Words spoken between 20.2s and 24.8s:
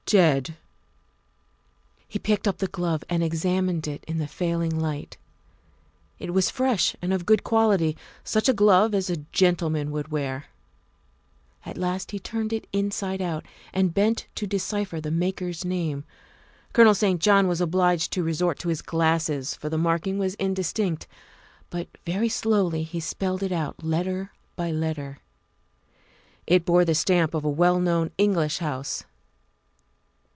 indistinct, but very slowly he spelled it out, letter by